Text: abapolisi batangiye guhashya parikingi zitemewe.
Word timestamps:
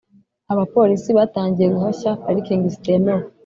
abapolisi 0.53 1.09
batangiye 1.17 1.67
guhashya 1.75 2.17
parikingi 2.23 2.73
zitemewe. 2.75 3.23